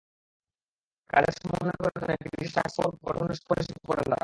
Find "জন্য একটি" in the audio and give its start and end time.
1.95-2.27